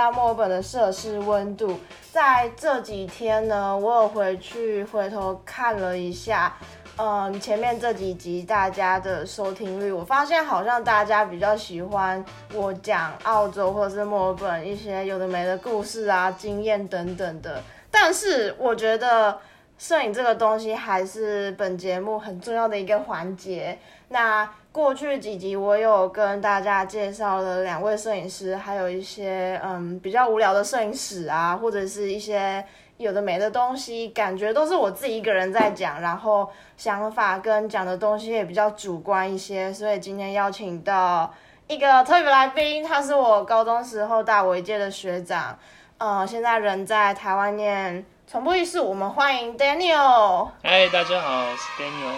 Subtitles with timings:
[0.00, 1.78] 到墨尔本的设施温度。
[2.10, 6.56] 在这几天呢，我有回去回头看了一下，
[6.96, 12.24] 嗯，前面这几集大家的收听率，我发现好像大家比较喜欢
[12.54, 17.62] 我讲澳洲或者是墨尔本一些有的没的故事啊、经验等等的。
[17.90, 19.38] 但是我觉得
[19.80, 23.78] 摄影这个东西还是本节目很重要的一个环节。
[24.08, 32.62] 那过去几集我有跟大家介绍了两位摄影师，还有一些嗯比较无聊的摄影史啊，或者是一些
[32.98, 41.32] 有的没的东西，感觉都是我自己一个人在讲，然后想法跟讲的东西也比较主观一些，所以今天邀请到
[41.68, 45.58] 一个特别来宾，他是我高中时候大我一届的学长，
[45.96, 50.48] 呃，现在人在台湾念传播艺术，我们欢迎 Daniel。
[50.62, 52.14] 嗨，大家好，我是 Daniel。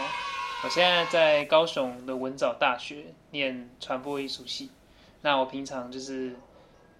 [0.62, 4.70] 我现在在高雄的文藻大学念传播艺术系。
[5.22, 6.36] 那我平常就是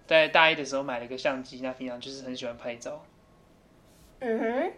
[0.07, 3.03] 在大一的时候买了一个相机，那平常就是很喜欢拍照。
[4.17, 4.73] 嗯哼，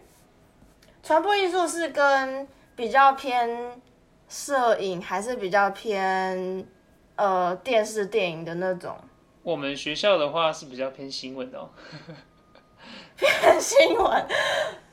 [1.02, 3.82] 传播艺术是跟比较偏
[4.28, 6.68] 摄影，还是比较偏
[7.16, 8.98] 呃电视电影的那种？
[9.44, 11.70] 我们学校的话是比较偏新闻的哦。
[13.18, 14.28] 偏新闻。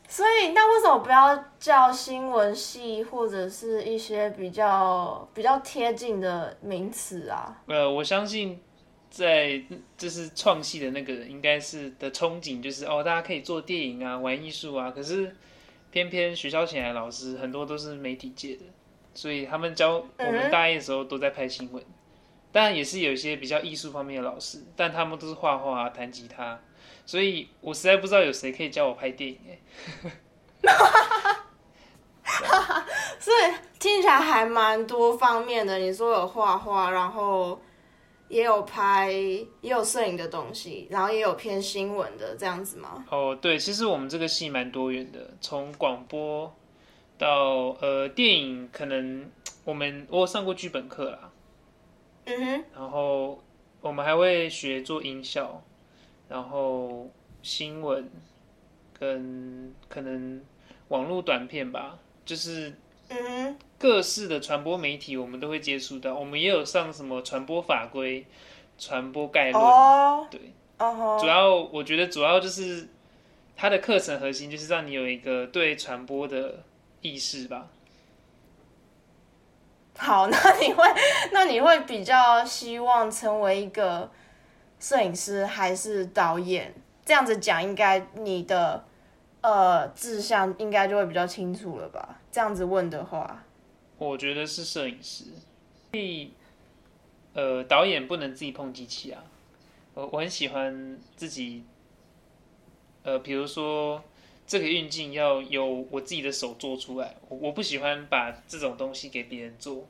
[0.09, 7.63] 所以，那为什么不要叫新闻系，或者是一些比较比较贴近的名词啊？
[7.67, 8.61] 呃，我相信
[9.09, 9.63] 在
[9.97, 14.91] 就是创系的那个人，应该是的憧憬就是哦，大家可以做电影啊，玩艺术啊。
[14.91, 15.35] 可是
[15.91, 18.65] 偏偏学校请来老师很多都是媒体界的，
[19.15, 21.83] 所以他们教我们大一的时候都在拍新闻。
[22.53, 26.61] 当然也是有一些比较艺术方面的老师，但他们都是画画、弹吉他。
[27.05, 29.59] 所以我实在不知道有谁可以教我拍电影哎，
[33.19, 33.37] 所以
[33.79, 35.79] 听起来还蛮多方面的。
[35.79, 37.61] 你说有画画，然后
[38.29, 43.05] 也有拍，也有摄影的东西，然后也有偏新闻的这样子吗？
[43.11, 46.55] 哦，对，其实我们这个戏蛮多元的，从广播
[47.19, 49.31] 到呃电影，可能
[49.65, 51.31] 我们我上过剧本课啦，
[52.25, 53.43] 嗯哼，然后
[53.81, 55.63] 我们还会学做音效。
[56.33, 57.11] 然后
[57.43, 58.11] 新闻
[58.99, 60.41] 跟可能
[60.89, 62.73] 网络短片吧，就是
[63.11, 66.15] 嗯各式的传播媒体，我们都会接触到。
[66.15, 68.25] 我们也有上什么传播法规、
[68.79, 70.41] 传播概论，对，
[71.21, 72.89] 主要我觉得主要就是
[73.55, 76.61] 它的课程核心就是让你有一个对传播的
[77.03, 77.69] 意识吧。
[79.99, 80.85] 好， 那你会
[81.31, 84.11] 那你会比较希望成为一个。
[84.83, 86.75] 摄影师还是导演，
[87.07, 88.85] 这样子讲，应该你的
[89.41, 92.21] 呃志向应该就会比较清楚了吧？
[92.33, 93.45] 这样子问的话，
[93.97, 95.27] 我觉得是摄影师。
[95.93, 96.33] 所以，
[97.33, 99.23] 呃，导演不能自己碰机器啊。
[99.95, 101.65] 我我很喜欢自己，
[103.05, 104.03] 呃，比如说
[104.49, 109.87] 这个运镜要由我自己的手做出来，我我不喜欢把这种东西给别人做。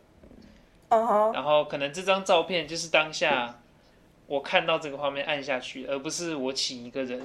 [0.91, 1.33] 嗯哼。
[1.33, 3.59] 然后可能这张照片就是当下。
[4.27, 7.21] 我看到这个画面按下去，而不是我请一个人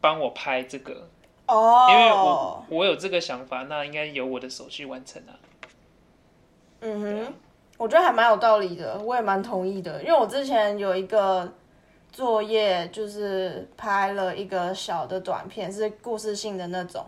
[0.00, 1.08] 帮我拍这个。
[1.48, 5.34] 哦，因为我我有这个想法，那应该由我的手去完成啊。
[6.80, 7.32] 嗯哼，
[7.76, 11.52] 我觉得还蛮有道理的，我也蛮同意的，因为我之前有一个
[12.12, 17.04] 作业，就是拍了一个小的短片，是故事性的那种，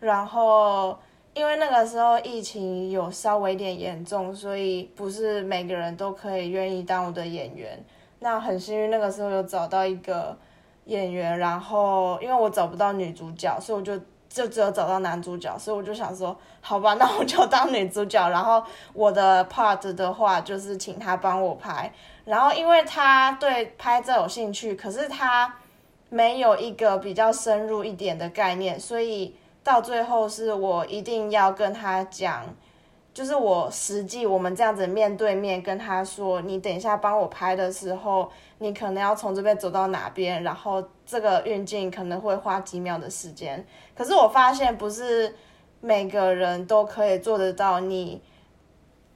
[0.00, 0.98] 然后
[1.34, 7.82] 因为那个时候疫情有稍微点严重，所以不是每个人都可以愿意当我的演员。
[8.20, 10.36] 那很幸运，那个时候有找到一个
[10.86, 13.96] 演员，然后因为我找不到女主角，所以我就
[14.28, 18.62] 就只有找到男主角，所以我就想说，好吧，那我就当女主角，然后
[18.92, 21.92] 我的 part 的话就是请他帮我拍，
[22.24, 25.54] 然后因为他对拍照有兴趣，可是他
[26.08, 32.42] 没有一个比较深入一点的概念，所以到最后是我一定要跟他讲。
[33.18, 43.66] 就是我实际我们这样子面对面跟他说，你等一下帮我拍的时候，你可能要从这边走到哪边，然后这个运镜可能会花几秒的时间。
[43.96, 45.34] 可是我发现不是
[45.80, 48.22] 每个人都可以做得到你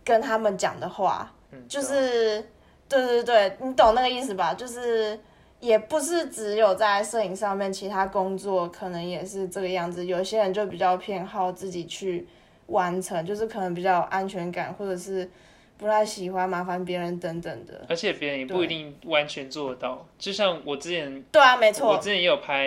[0.02, 1.32] 跟他们讲的话，
[1.68, 2.44] 就是
[2.88, 4.52] 对对对，你懂那个意思吧？
[4.52, 5.16] 就是
[5.60, 10.04] 也不是只有在摄影上面，其他工作可能也是这个样子。
[10.04, 12.26] 有些人就比较偏好自己去。
[12.72, 15.30] 完成就是可能比较有安全感，或者是
[15.78, 17.84] 不太喜欢麻烦别人等等的。
[17.88, 20.06] 而且别人也不一定完全做得到。
[20.18, 22.64] 就像我之前，对啊，没错，我之前也有拍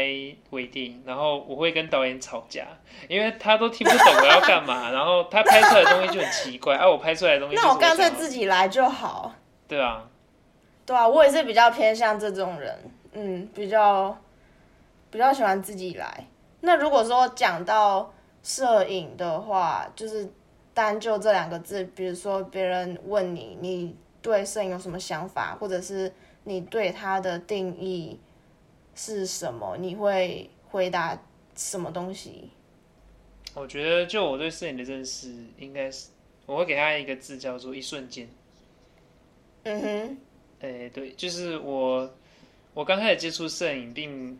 [0.51, 2.65] 微电影，然后我会跟导演吵架，
[3.07, 9.33] 因为他都听不懂我要干嘛， 然后他拍出来的东西就很奇怪，啊我拍出来的东西，那我干脆自己来就好。
[9.67, 10.07] 对啊，
[10.85, 12.77] 对啊，我也是比较偏向这种人。
[13.17, 14.15] 嗯，比较
[15.09, 16.27] 比较喜欢自己来。
[16.59, 18.13] 那如果说讲到
[18.45, 20.29] 摄影的话，就是
[20.71, 26.13] 单就这两个字，比如说别人问你，你对摄影有什么想法，或者是
[26.43, 28.19] 你对它的定义
[28.93, 31.19] 是什么，你会回答
[31.55, 32.51] 什么东西？
[33.55, 36.09] 我觉得就我对摄影的认识，应该是
[36.45, 38.29] 我会给他一个字叫做一瞬间。
[39.63, 40.17] 嗯哼，
[40.59, 42.13] 诶、对，就是我
[42.75, 44.39] 我刚开始接触摄影，并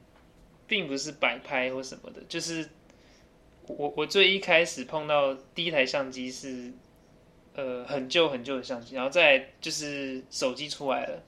[0.67, 2.69] 并不是摆拍或什么的，就是
[3.67, 6.71] 我我最一开始碰到第一台相机是
[7.55, 11.23] 呃很旧很旧的相机，然后再来就是手机出来了，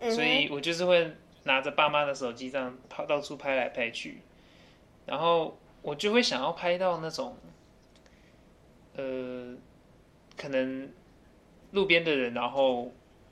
[0.00, 1.12] 嗯所以我就是会
[1.44, 4.20] 拿着爸妈的手机这样跑到处拍来拍去，
[5.06, 7.36] 然后我就会想要拍到那种
[8.96, 9.54] 呃
[10.36, 10.90] 可能
[11.70, 12.90] 路边的人，然后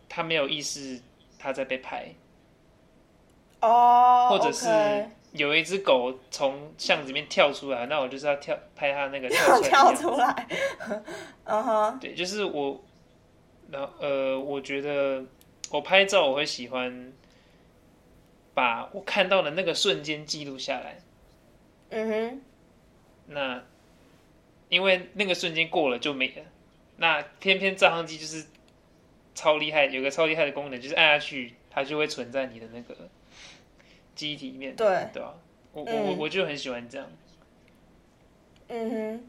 [0.09, 1.01] 他没有意识
[1.39, 2.15] 他在被拍，
[3.61, 4.67] 哦，或者是
[5.35, 9.95] 有一只狗从巷子里面跳出来，那我就是要跳拍它那个 跳出来跳。
[9.95, 10.49] 出来，
[11.45, 12.81] 嗯哼， 对，就是我，
[13.69, 15.25] 然后呃，我觉得
[15.71, 17.13] 我拍照我会喜欢
[18.55, 21.01] 把我看到的那个瞬间记录下来。
[21.91, 22.41] 嗯哼，
[23.27, 23.65] 那
[24.69, 26.45] 因为那个瞬间过了就没了，
[26.99, 28.47] 那偏偏照相机就是
[29.35, 32.97] 超厉害，有个超厉害的功能，就是按下去它就会存在你的那个
[34.15, 35.35] 记忆体里面，对，对吧、
[35.73, 36.07] 我我嗯。
[36.09, 37.07] 我我就很喜欢这样，
[38.69, 39.25] 嗯哼。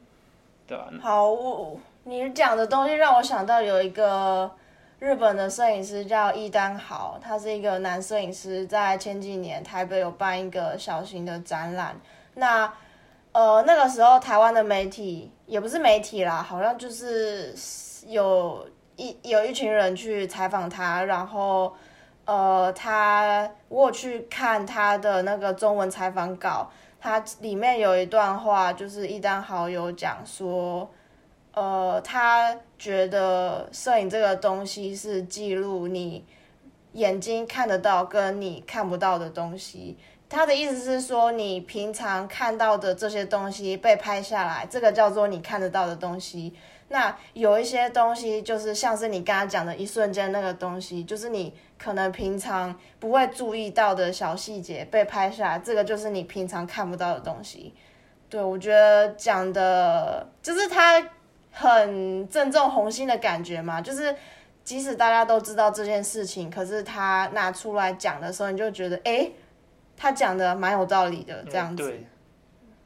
[0.68, 4.50] 对吧、好，我你讲的东西让我想到有一个
[4.98, 11.96] 日本的摄影师叫伊丹豪，他是一个男摄影师，在前几年台北有办一个小型的展览。
[12.34, 12.74] 那
[13.32, 17.54] 呃那个时候台湾的媒体也不是媒体啦，好像就是
[18.08, 21.76] 有一有一群人去采访他，然后
[22.26, 26.70] 呃他我有去看他的那个中文采访稿。
[27.00, 30.90] 他里面有一段话，就是一丹好友讲说，
[31.54, 36.26] 呃，他觉得摄影这个东西是记录你
[36.94, 39.96] 眼睛看得到跟你看不到的东西。
[40.28, 46.56] 他的意思是说，你平常看到的这些东西被拍下来，这个叫做你看得到的东西。
[46.88, 57.74] 那有一些东西就是像是你刚刚讲的一瞬间那个东西，就是你可能平常不会注意到的小细节被拍下来，这个就是你平常看不到的东西。
[58.28, 61.10] 对我觉得讲的就是他
[61.52, 64.16] 很正中红心的感觉嘛，就是
[64.64, 69.32] 即使大家都知道这件事情，可是他拿出来讲的时候，你就觉得哎、诶
[69.96, 71.84] 他讲的蛮有道理的，这样子。
[71.84, 72.06] 嗯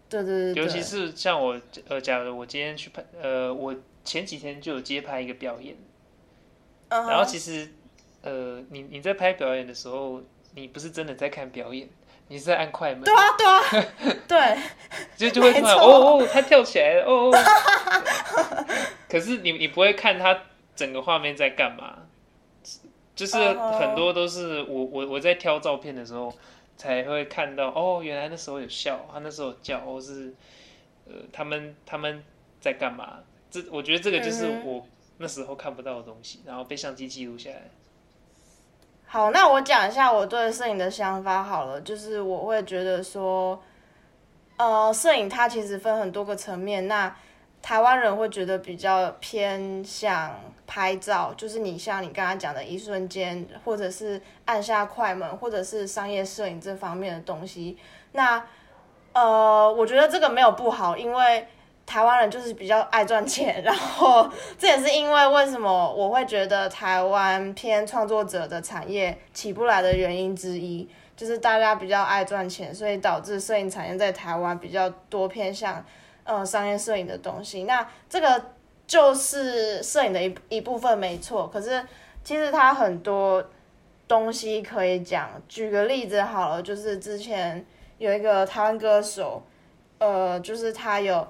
[0.09, 5.75] 对，对对对对，尤其是像我呃，假如我今天去拍，呃，我前几天就有接拍一个表演，
[6.89, 7.71] 然后其实
[8.21, 10.21] 呃，你你在拍表演的时候，
[10.55, 11.87] 你不是真的在看表演，
[12.27, 13.61] 你是在按快门，对啊对啊
[14.27, 14.57] 对，
[15.15, 18.65] 就就会突然哦哦，他跳起来了哦哦，
[19.09, 20.43] 可是你你不会看他
[20.75, 21.99] 整个画面在干嘛，
[23.15, 26.33] 就是很多都是我我我在挑照片的时候
[26.77, 30.33] 才会看到哦，原来那时候有笑，他那时候有叫，或是
[31.07, 32.23] 呃他们他们
[32.59, 33.19] 在干嘛？
[33.49, 34.85] 这我觉得这个就是我
[35.17, 37.69] 那时候看不到的东西，然后被相机记录下来。
[39.11, 43.59] 好，那我讲一下我对摄影的想法好了，就是我会觉得说，
[44.55, 47.15] 呃，摄影它其实分很多个层面，那
[47.59, 57.79] 台湾人会觉得比较偏向拍照，就是你像你刚刚讲的一瞬间，或者是按下快门，或者是商业摄影这方面的东西。
[58.11, 58.45] 那
[59.13, 61.47] 呃，我觉得这个没有不好，因为
[61.89, 64.29] 台湾人就是比较爱赚钱， 然后
[64.59, 75.83] 这也是因为为什么我会觉得台湾偏创作者的产业起不来的原因之一，就是大家比较爱赚钱，所以导致摄影产业在台湾比较多偏向
[76.25, 77.63] 呃商业摄影的东西。
[77.63, 78.39] 那这个
[78.85, 81.83] 就是摄影的一一部分没错，可是
[82.23, 83.43] 其实它很多
[84.07, 85.27] 东西可以讲。
[85.47, 87.65] 举个例子好了，就是之前
[87.97, 89.41] 有一个台湾歌手，
[89.97, 91.27] 呃，就是他有。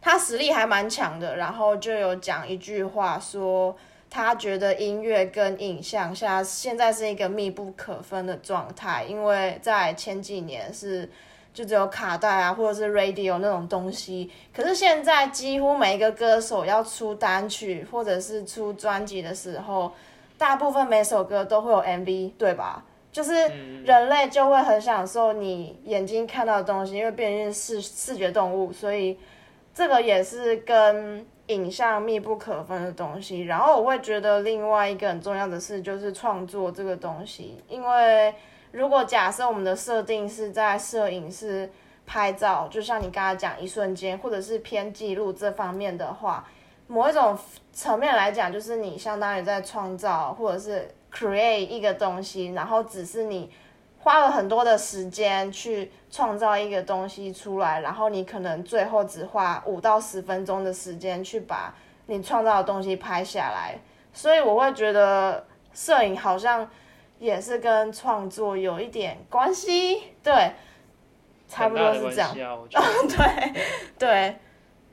[0.00, 3.76] 他实力还蛮强的，然后就有讲一句话说，
[4.08, 11.08] 他觉得音乐跟影像现在现在是一个密不可分的状态，因为在前几年是
[11.52, 19.92] 就只有卡带啊或者是 radio 那种东西，可是现在几乎每一个歌手要出单曲或者是出专辑的时候，
[20.38, 22.82] 大部分每首歌都会有 MV，对吧？
[23.12, 29.18] 就是嗯，人类就会很享受你眼睛看到的东西，因为毕竟是视视觉动物，所以
[29.80, 33.44] 这个也是跟影像密不可分的东西。
[33.44, 38.34] 然后我会觉得另外一个很重要的事就是创作这个东西，因为
[38.72, 41.70] 如果假设我们的设定是在摄影师
[42.04, 46.46] 拍照，就像你刚才讲一瞬间，或者是偏记录这方面的话，
[46.86, 47.34] 某一种
[47.72, 53.50] 层面来讲，就是你相当于在创造或者是 create 一个东西，然后只是你
[54.02, 61.74] 花了很多的时间去创造一个东西出来，然后你可能最后只花五到十分钟的时间去把
[62.06, 63.78] 你创造的东西拍下来，
[64.12, 66.68] 所以我会觉得摄影好像
[67.18, 70.52] 也是跟创作有一点关系，对，
[71.46, 72.34] 差不多是这样，
[72.72, 72.82] 啊。
[73.06, 73.54] 对
[73.98, 74.36] 对，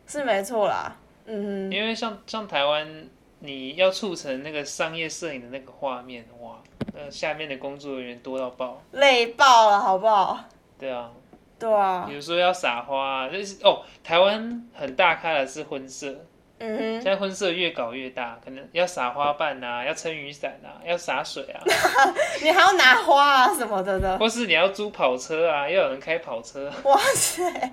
[0.05, 0.95] 是没错啦，
[1.25, 1.69] 嗯。
[1.69, 3.07] 哼，因为像像台湾，
[3.39, 6.55] 你要促成那个商业摄影的那个画面，哇，
[6.93, 8.81] 那下面的工作人员多到爆。
[8.91, 10.43] 累爆了，好不好？
[10.79, 11.11] 对啊，
[11.59, 12.05] 对啊。
[12.07, 16.15] 比，如说要撒花，就是哦，台湾很大咖的是婚摄，
[16.59, 21.61] 嗯现在婚摄越搞越大，可能要撒花瓣啊，要撑雨伞啊，要洒水啊，
[22.41, 27.71] 你还要拿花啊什么的的，或是你要租跑车啊，要有人开跑车，哇塞，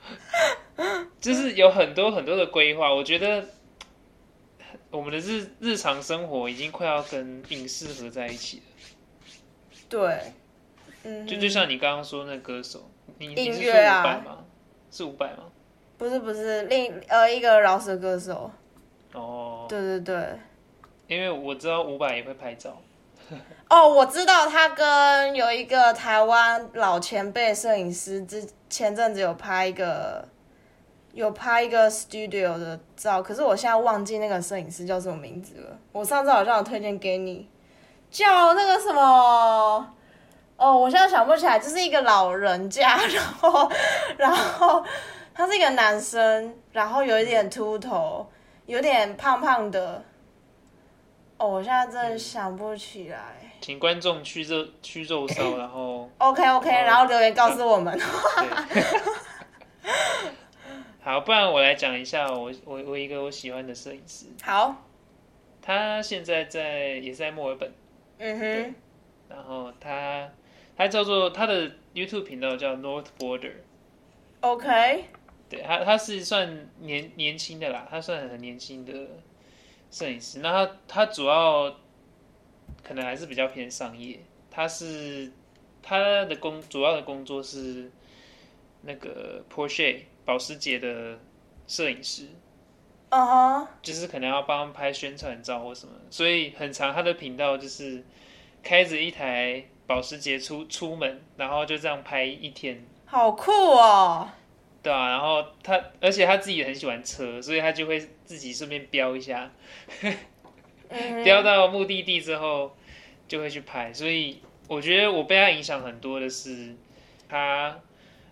[1.20, 2.92] 就是有很多很多的规划。
[2.92, 3.44] 我觉得
[4.90, 8.62] 我们的日日常生活已经快要跟影视合在一起了。
[9.88, 10.32] 对，
[11.02, 14.44] 嗯，就就像你刚刚说那歌手，你你音乐啊五百吗？
[14.90, 15.44] 是五百吗？
[15.96, 18.50] 不是不是另呃一个饶舌歌手，
[19.12, 20.28] 哦，对对对。
[21.06, 22.80] 因为我知道伍佰也会拍照，
[23.70, 30.28] 哦，我知道他跟有一个台湾老前辈摄影师之前阵子有拍一个
[31.18, 35.76] 有拍一个 studio 的照，可是我现在忘记那个摄影师叫什么名字了。
[35.90, 37.50] 我上次好像有推荐给你，
[38.08, 39.94] 叫那个什么。
[40.56, 43.68] 哦，我现在想不起来，就是一个老人家，然后，
[44.16, 44.84] 然后
[45.34, 48.24] 他是一个男生，然后有一点秃头，
[48.66, 50.00] 有点胖胖的。
[51.36, 53.18] 哦，我现在真的想不起来。
[53.60, 58.00] 请观众去肉去肉烧，然后 OK OK，哦然后留言告诉我们。
[61.08, 64.84] 对，好，不然我来讲一下我我我一个我喜欢的摄影师，好，
[65.62, 67.72] 他现在在也是在墨尔本，
[68.18, 68.74] 嗯哼，
[69.30, 70.30] 然后他
[70.76, 75.04] 他叫做他的 YouTube 频道叫 North Border，OK，
[75.48, 78.92] 对他他是算年年轻的啦，他算很年轻的
[79.90, 80.40] 摄影师。
[80.40, 81.74] 那他他主要
[82.82, 85.32] 可能还是比较偏商业，他是
[85.82, 87.90] 他的工主要的工作是
[88.82, 91.18] 那个 Porsche 保时捷的
[91.66, 92.26] 摄影师，
[93.08, 98.04] 嗯哼，就是可能要帮他们拍宣传照或什么，所以很长他的频道就是
[98.62, 102.84] 开着一台保时捷出出门，然后就这样拍一天。
[103.06, 104.28] 好酷哦。
[104.82, 109.50] 对啊，然后他，而且他自己也很喜欢车，所以他就会自己顺便飙一下，
[110.90, 112.76] 嗯飙到目的地之后
[113.26, 113.94] 就会去拍。
[113.94, 116.76] 所以我觉得我被他影响很多的是，
[117.30, 117.80] 他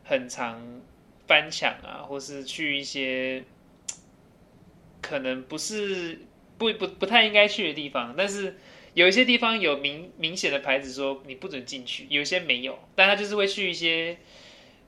[0.05, 0.61] 很常
[1.27, 3.45] 翻墙啊，或是去一些
[5.03, 6.21] 可能不是
[6.59, 8.57] 不不不太应该去的地方，但是
[8.95, 14.17] 有一些地方有明明显的牌子说你不准进去，有一些没有，但他就是会去一些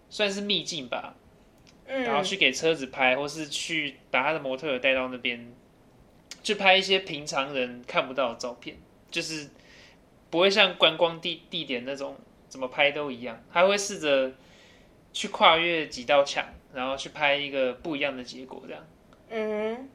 [0.08, 1.14] 算是秘境吧，
[1.86, 5.52] 然后嗯去给车子拍，或是去把他的模特儿带到那边，
[6.42, 8.76] 去拍一些平常人看不到的照片，
[9.10, 9.50] 就是
[10.30, 12.16] 不会像观光地地点那种
[12.48, 14.32] 怎么拍都一样，他会试着
[15.12, 18.86] 去跨越几道墙，然后去拍一个不一样的结果，这样。
[19.30, 19.88] 嗯哼，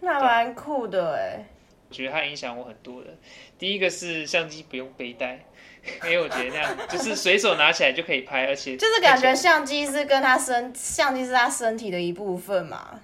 [0.00, 1.44] 那蛮酷的哎。
[1.88, 3.10] 我觉得它影响我很多的。
[3.58, 5.44] 第一个是相机不用背带，
[6.04, 13.00] 因为我觉得那样就是随手拿起来就可以拍，而且就是感觉相机是跟他身，相机是他身体的一部分嘛。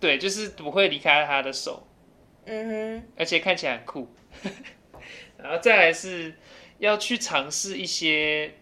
[0.00, 1.86] 对，就是不会离开他的手。
[2.46, 4.08] 嗯哼而且看起来很酷。
[5.36, 6.34] 然后再来是
[6.78, 8.52] 要去尝试一些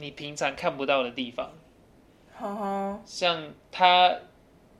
[0.00, 1.52] 你平常看不到的地方，
[3.04, 4.16] 像他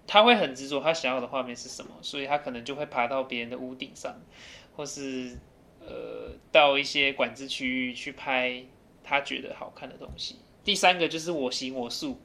[0.06, 4.14] 他会很执着他想要的画面是什么，所以他可能就会爬到别人的屋顶上，
[4.74, 5.36] 或是
[5.80, 8.64] 呃到一些管制区域去拍
[9.04, 10.36] 他觉得好看的东西。
[10.64, 12.20] 第三个就是我行我素，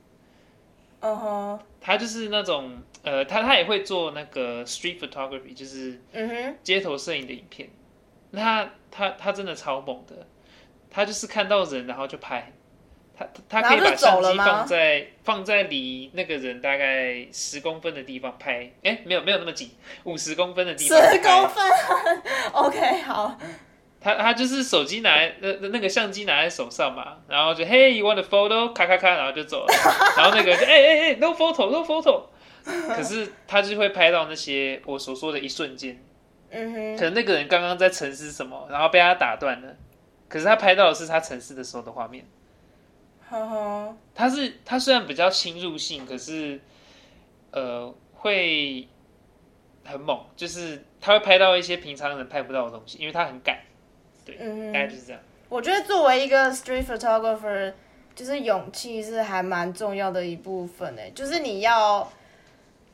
[1.00, 7.70] 嗯哼，他就是那种呃，他他也会做那个 street photography，就是嗯哼，街头摄影的影片，
[8.32, 10.28] 那他他他真的超猛的，
[10.90, 12.52] 他就是看到人然后就拍，
[13.17, 19.72] 他他他可以把相机放在放在离那个人大概十公分的地方拍，哎，没有没有那么紧，
[20.03, 21.63] 五十公分的地十方十公分。
[22.51, 23.38] OK，好。
[24.01, 28.72] 他他就是手机拿在那那那个相机拿在手上嘛，然后就 Hey you want a photo？
[28.72, 29.74] 咔咔咔，然后就走了，
[30.15, 32.25] 然后那个人就哎哎哎 no photo no photo，
[32.95, 36.00] 可是他就会拍到那些我所说的一瞬间。
[36.51, 39.75] 嗯哼，可能那个人刚刚在沉思什么，然后被他打断了，
[40.29, 42.24] 可是他拍到的是他沉思的时候的画面。
[43.29, 46.60] 呵呵，他是他虽然比较侵入性，可是
[47.51, 48.88] 呃会
[49.84, 53.60] 很猛，就是他会拍到一些平常人拍不到的东西，因为他很赶，
[54.25, 55.22] 对，嗯大概就是这样。
[55.50, 57.74] 我觉得作为一个 street photographer，
[58.15, 62.12] 就是勇气是还蛮重要的一部分诶，就是你要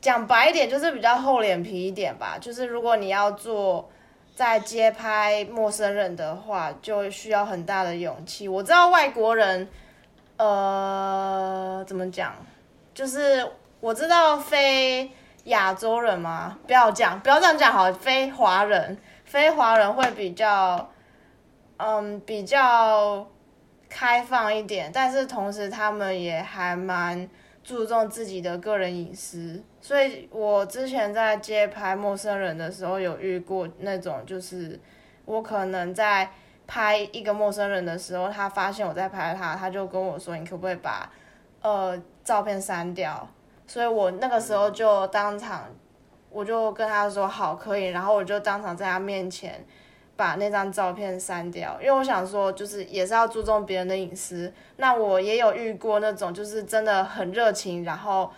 [0.00, 2.36] 讲白一点，就是比较厚脸皮一点吧。
[2.40, 3.90] 就是如果你要做
[4.34, 8.46] 在街拍陌生人的话，就需要很大的勇气。
[8.48, 9.68] 我知道外国人，
[10.42, 12.34] 呃，怎么讲，
[12.94, 13.48] 就是
[13.80, 15.10] 我知道非
[15.44, 20.88] 亚洲人嘛，不要讲，不要这样讲好，非华人，非华人会比较。
[21.84, 23.26] 嗯，比较
[23.88, 27.28] 开放一点，但是同时他们也还蛮
[27.64, 34.78] 注重自己的个人隐私，所以我之前在街拍陌生人的时候有遇过那种，就是
[35.24, 36.30] 我可能在
[36.66, 41.10] 拍一个陌生人的时候，他发现我在拍他，他就跟我说：“你可不可以把
[41.60, 43.28] 呃照片删掉？”
[43.66, 45.64] 所以我那个时候就当场，
[46.30, 49.64] 我就跟他说：“好，可以。”然后我就当场在他面前。
[50.14, 54.52] 把那张照片删掉，因为我想说，就是也是要注重别人的隐私。
[54.76, 58.30] 那我也有遇过那种，就是真的很热情，然后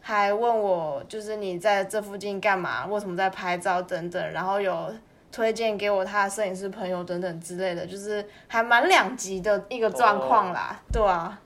[0.00, 2.84] 还问我，就是你在这附近干嘛？
[2.86, 4.94] 为什么在拍照等等，然后有
[5.32, 11.40] 推荐给我他的摄影师朋友等等之类的，就是还蛮两极的一个状况啦，对啊，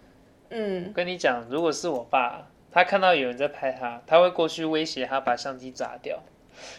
[0.50, 0.92] 嗯。
[0.92, 6.18] 跟你讲，如果是我爸，他看到有人在拍他，他会过去威胁他把相机砸掉。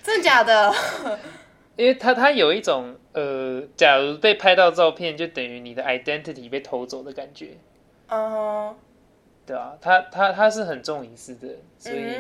[0.04, 0.74] 真的假的？
[1.78, 7.52] 因为他他有一种呃，假如被拍到照片，就等于你的 identity 被偷走的感觉。
[8.10, 8.76] 嗯，
[9.46, 11.48] 对啊，他他他是很重隐私的，
[11.78, 12.18] 所以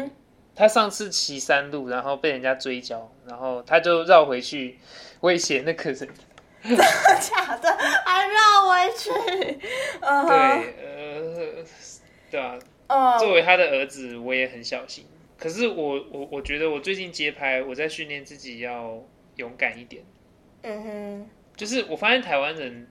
[0.57, 4.79] 他上次骑山路，然后被人家追焦，然后他就绕回去
[5.21, 6.09] 威胁那个人。
[6.63, 6.83] 真的
[7.21, 7.77] 假的？
[8.03, 9.09] 还绕回去？
[10.01, 10.35] 嗯，对，
[10.83, 11.65] 呃，
[12.31, 12.59] 对啊。
[12.87, 15.05] 嗯，作为他的儿子，我也很小心。
[15.37, 19.03] 可是我我我觉得我最近街拍，我在训练自己要。
[19.37, 20.03] 勇敢一点，
[20.63, 22.87] 嗯哼，就是我发现台湾人，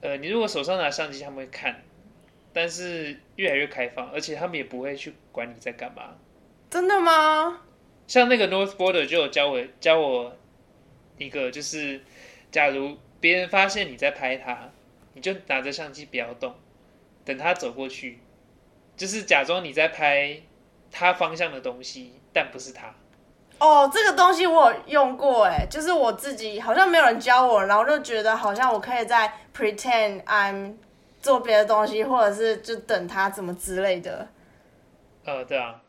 [0.00, 1.82] 呃，你如果手上拿相机，他们会看，
[2.56, 6.14] 但是越来越开放，而且他们也不会去管你在干嘛。
[6.70, 7.60] 真的吗？
[8.06, 10.34] 像那个 North Border 就有教我教我
[11.18, 12.00] 一个，就是
[12.50, 14.70] 假如别人发现你在拍他，
[15.12, 16.54] 你就拿着相机不要动，
[17.26, 18.20] 等他走过去，
[18.96, 20.40] 就是假装你在拍
[20.90, 22.94] 他方向的东西，但不是他。
[23.58, 30.76] 哦，这个东西我有用过，哎，就是我自己好像没有人教我，然后就觉得好像我可以在 pretend I'm
[31.26, 34.28] 做别的东西，或者是就等他怎么之类的。
[35.24, 35.82] 呃，对啊，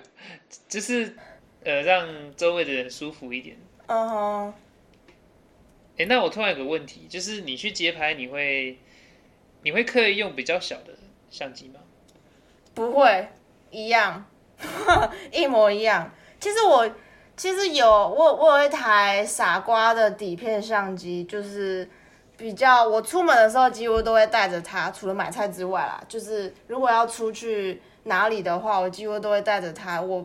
[0.68, 1.16] 就是
[1.64, 3.56] 呃让周围的人舒服一点。
[3.86, 4.54] 嗯哼。
[5.96, 8.78] 哎，那我突然有个问题，就是你去街拍，你会
[9.62, 10.92] 你会刻意用比较小的
[11.30, 11.80] 相机吗？
[12.74, 13.28] 不会，
[13.70, 14.26] 一样，
[15.32, 16.12] 一模一样。
[16.38, 16.86] 其实我
[17.34, 21.88] 其实有我我有一台傻瓜的底片相机，就是
[22.36, 30.00] 比较我出门的时候几乎都会带着它，除了买菜之外啦，就是如果要出去哪里的话，我几乎都会带着它。
[30.00, 30.24] 我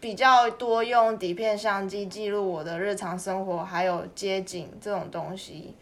[0.00, 5.74] 比较多用底片相机记录我的日常生活，还有街景这种东西。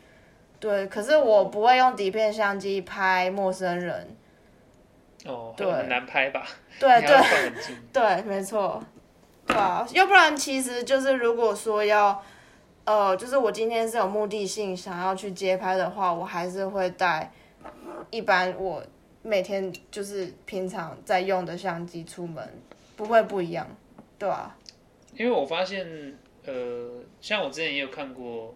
[0.59, 4.17] 对，可是我不会用底片相机拍陌生人。
[5.27, 6.47] 哦，很难拍吧？
[6.79, 7.53] 对对
[7.93, 8.83] 对，没错。
[9.47, 12.23] 对啊，要不然其实就是如果说要，
[12.87, 17.31] 呃，就是我今天是有目的性想要去街拍的话，我还是会带
[18.11, 18.83] 一般我
[19.23, 22.49] 每天就是平常在用的相机出门，
[22.97, 23.67] 不会不一样，
[24.19, 24.57] 对啊。
[25.15, 28.55] 因为我发现，呃，像我之前也有看过，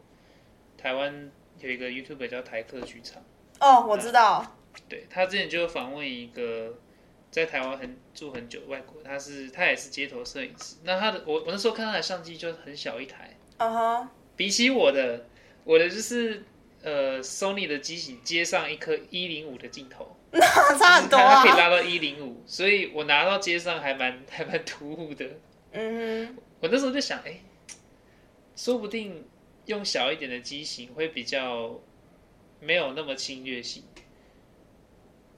[0.78, 3.22] 台湾有一个 YouTube 叫台客剧场。
[3.60, 4.44] 哦，我知道。
[4.88, 6.74] 对他之前就访问一个。
[7.32, 10.78] 在台湾很住很久，外国他是他也是街头摄影师。
[10.82, 14.08] 那他的我我那时候看他的相机就很小一台，嗯哼，
[14.40, 15.26] 比起我的
[15.64, 16.42] 我的就是
[16.82, 20.40] 呃 Sony 的机型接上一颗一零五的镜头， 那
[20.78, 25.26] 差很多啊，它可以拉到一零五，所以我拿到街上还蛮 还蛮突兀的。
[25.72, 27.38] 嗯哼，我那时候就想，哎，
[28.56, 29.28] 说不定
[29.66, 31.78] 用小一点的机型会比较
[32.60, 33.84] 没有那么侵略性。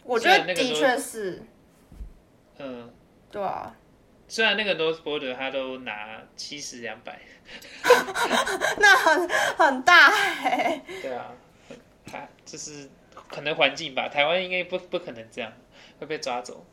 [0.04, 1.42] 我觉得的确是。
[2.58, 2.88] 嗯，
[3.32, 3.74] 对啊，
[4.32, 7.20] 虽然那个 North Border 他都拿七十两百，
[8.80, 10.06] 那很很大
[10.42, 10.82] 哎。
[11.02, 11.26] 对啊，
[12.10, 12.88] 他就是
[13.28, 15.52] 可能环境吧，台湾应该不不可能这样
[16.00, 16.64] 会被抓走。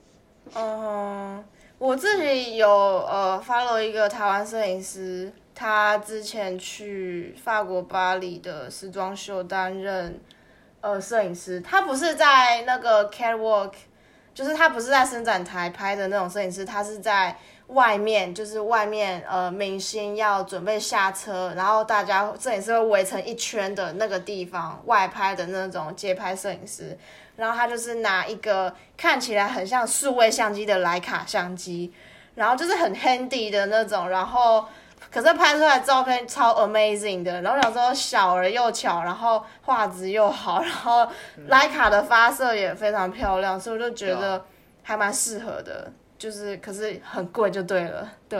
[0.56, 1.44] 嗯，
[1.78, 10.18] 我自己有呃 follow 一个台湾摄影师他之前去法国巴黎的时装秀担任
[10.80, 13.74] 呃摄影师，他不是在那个 catwalk，
[14.40, 17.36] 就是他不是在伸展台拍的那种摄影师，他是在
[17.68, 26.98] 外面，就是外面呃明星要准备下车，然后大家摄影师会围成一圈的那个地方外拍的那种街拍摄影师，
[27.36, 31.92] 然后他就是拿一个看起来很像数位相机的徕卡相机。
[32.36, 34.64] 然后就是很 handy 的那种，然后
[35.12, 41.08] 可是拍出来照片超 amazing 的，然后想说小而又巧，然后画质又好，然后
[41.50, 44.46] 徕卡的发色也非常漂亮，所以我就觉得
[44.84, 48.40] 还蛮适合的，就是可是很贵就对了，对。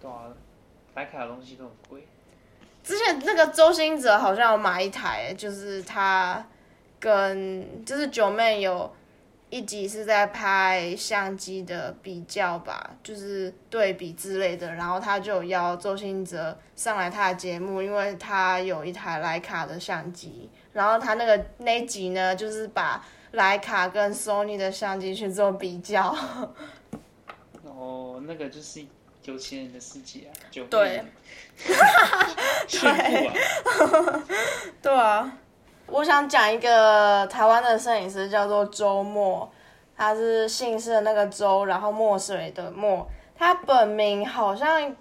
[0.00, 0.34] 对啊，
[0.94, 2.06] 徕卡的东西都很贵。
[2.82, 6.44] 之前那个周星哲好像有买一台，就是他
[7.00, 8.92] 跟就是九妹有。
[9.56, 26.14] 一集是在拍相机的比较吧，就是对比之类的，然后他就邀周星哲上来他的节目，因为他有一台徕卡的相机，然后他那个那集呢，就是把徕卡跟 Sony 的相机去做比较。
[27.64, 28.84] 哦，那个就是
[29.24, 31.02] 有钱人的世界啊，就对，
[32.68, 34.24] 炫富啊，
[34.82, 35.38] 对啊。
[35.88, 39.48] 我想讲一个台湾的摄影师，叫做周末，
[39.96, 43.06] 他是姓氏的那个周，然后墨水的墨。
[43.38, 44.94] 他本名好像，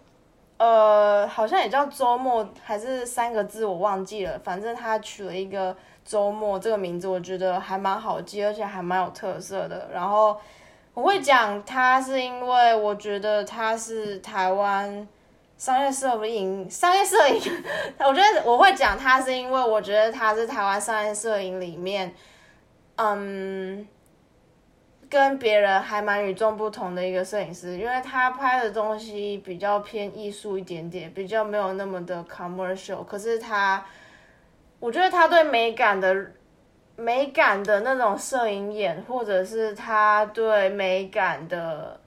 [0.58, 4.40] 呃，好像也叫周末，还是三个字我忘记了。
[4.44, 9.90] 反正他取了一个周末这个名字，我觉得还蛮好记，而且还蛮有特色的。
[9.92, 10.38] 然后
[10.94, 15.08] 我会讲他，是因为我觉得他是台湾。
[15.58, 17.42] 商业摄影，商业摄影，
[18.00, 22.14] 我觉得我会讲他，是因为我觉得他是台湾商业摄影里面，
[22.98, 23.88] 嗯，
[25.10, 33.86] 跟别人还蛮与众不同的一个摄影师，因为他拍的东西比较偏艺术一点点，比较没有那么的 commercial，可是他，
[34.82, 36.32] 我觉得他对美感的
[36.98, 41.98] 美感的那种摄影眼，或者是他对美感的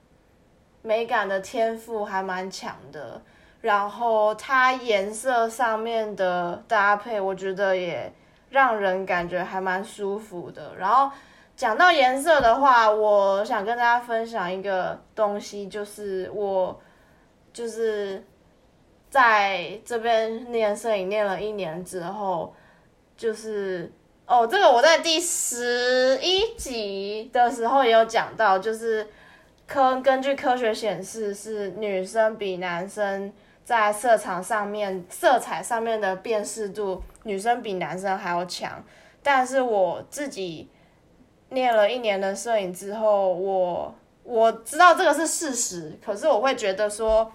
[0.83, 3.19] 美感的天赋还蛮强的。
[3.61, 8.09] 然后它颜色上面的搭配，我觉得也
[8.49, 10.73] 让人感觉还蛮舒服的。
[10.77, 11.11] 然后
[11.57, 16.79] 讲到颜色的话，我想跟大家分享一个东西，就是我
[17.51, 18.23] 就是
[19.09, 22.55] 在这边念摄影念了一年之后，
[23.17, 23.91] 就是
[24.25, 29.05] 哦，这个我在第十一集的时候也有讲到，就是
[29.67, 33.33] 科根据科学显示，是女生比男生。
[33.69, 38.83] 在色场上面，色彩上面的辨识度，女生比男生还要强。
[39.21, 40.67] 但是我自己
[41.49, 45.95] 念了一年的摄影之后，我我知道这个是事实。
[46.03, 47.31] 可是我会觉得说，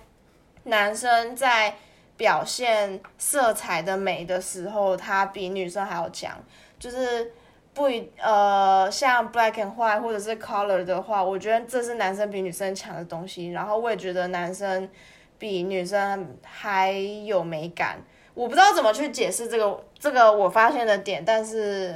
[0.65, 1.77] 男生在
[2.17, 6.37] 表现色彩的美的时候，他比女生还要强。
[6.81, 7.31] 就是
[7.73, 13.53] 不一呃，像 black and white 或者是 color 的话，我觉得这是男生比女生强的东西。
[13.53, 14.91] 然后我也觉得男生。
[15.39, 17.99] 比女生还有美感，
[18.35, 21.95] 我不知道怎么去解释这个这个我发现的点，但是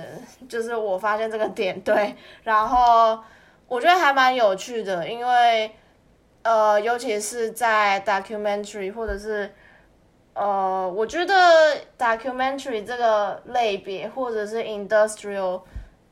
[0.48, 3.18] 就是我发现这个点对，然后
[3.66, 5.70] 我觉得还蛮有趣的，因为
[6.42, 9.50] 呃，尤其是在 documentary 或者是
[10.34, 11.34] 呃，我觉得
[11.98, 15.62] documentary 这个类别或者是 industrial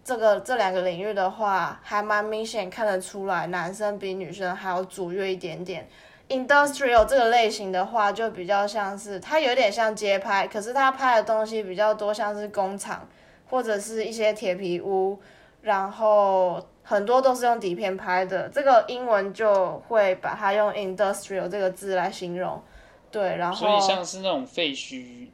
[0.05, 5.89] 这个这两个领域的话，还蛮明显看得出来，男生比女生还要卓越一点点。
[6.29, 13.09] Industrial 这个类型的话，就比较像是它有点像街拍，可是它拍的东西比较多，像是工厂
[13.49, 15.17] 或者是一些铁皮屋，
[15.63, 18.49] 然后很多都是用底片拍的。
[18.49, 22.61] 这个英文就会把它用 Industrial 这个字来形容。
[23.13, 25.29] 对，然后所以像是那种废墟。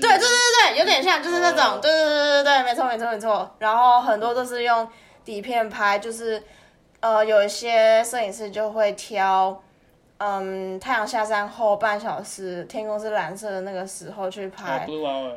[0.00, 0.28] 对对对
[0.70, 3.50] 对，有点像，就是那种，对对对对对对，没错没错没错。
[3.58, 4.88] 然后很多都是用
[5.24, 6.40] 底片拍，就是
[7.00, 9.60] 呃有一些摄影师就会挑。
[10.18, 14.86] 嗯，太阳下山后半小时，天空是蓝色的那个时候去拍，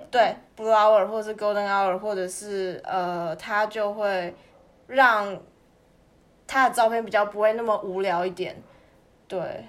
[0.09, 4.33] 对，blue hour 或者是 golden hour，或者是呃，他就会
[4.87, 5.37] 让
[6.47, 8.55] 他的照片比较不会那么无聊一点，
[9.27, 9.65] 对，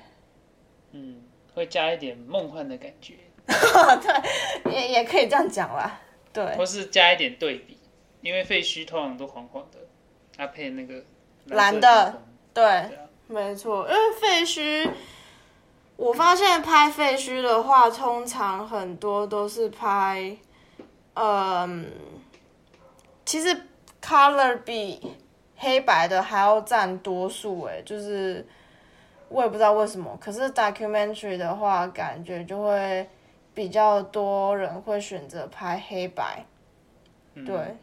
[0.92, 1.20] 嗯，
[1.54, 3.14] 会加一点梦幻的感觉，
[4.64, 5.98] 对，也也可以这样讲啦，
[6.32, 7.76] 对，或是加一点对比，
[8.20, 9.78] 因为废墟通常都黄黄的，
[10.36, 11.02] 搭配那个
[11.46, 12.22] 蓝的，
[12.54, 12.88] 对。
[13.30, 14.90] 没错，因为废墟，
[15.96, 20.36] 我发现拍废墟的话，通常很多都是拍，
[21.14, 21.88] 嗯，
[23.24, 23.56] 其实
[24.02, 25.16] color 比
[25.56, 28.44] 黑白的还要占多数，哎，就是
[29.28, 30.18] 我也不知道为什么。
[30.20, 33.08] 可是 documentary 的话，感觉就会
[33.54, 36.44] 比较多人会选择拍黑白。
[37.46, 37.76] 对，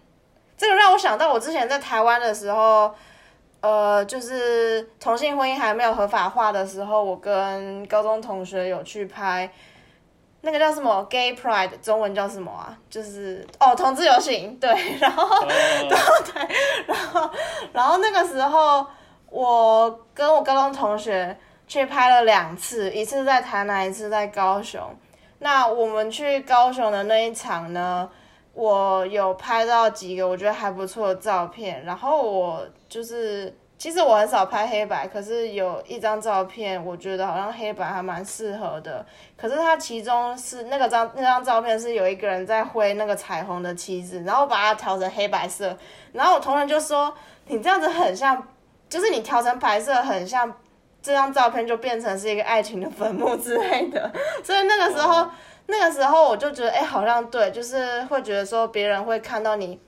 [0.58, 2.94] 这个让我想到我之前在台湾的时候，
[3.68, 9.50] 呃，就是同性婚姻还没有合法化的时候，我跟高中同学有去拍。
[10.40, 12.78] 那个叫什么 Gay Pride，中文叫什么啊？
[12.90, 15.98] 就是哦，同志游行，对，然后， 对
[16.32, 17.30] 对，然后，
[17.74, 18.86] 然后那个时候，
[19.30, 21.36] 我跟我高中同学
[21.68, 24.80] 去拍了两次，一次在台南，一次在高雄。
[25.40, 28.10] 那我们去高雄的那一场呢，
[28.58, 33.56] 我有拍到几个我觉得还不错的照片，然后我就是。
[33.80, 39.06] 其实我很少拍黑白，可是有一张照片，我觉得好像黑白还蛮适合的。
[39.38, 45.78] 可是它其中是那个张那张照片是有一个人在挥那个彩虹的旗子，然后把它调成黑白色。
[46.12, 47.14] 然后我同学就说
[47.46, 48.48] ：“你这样子很像，
[48.90, 50.52] 就是你调成白色很像，
[51.00, 54.12] 这张照片就变成是一个爱情的坟墓之类的。
[54.44, 55.30] ”所以那个时候，
[55.68, 59.80] 那个时候我就觉得，哎，好像对，就是会觉得说别人会看到你